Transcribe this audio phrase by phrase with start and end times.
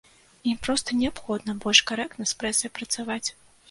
[0.51, 3.25] Ім проста неабходна больш карэктна з прэсай працаваць.